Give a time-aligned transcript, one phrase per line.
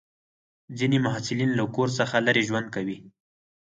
[0.77, 2.97] ځینې محصلین له کور څخه لرې ژوند کوي.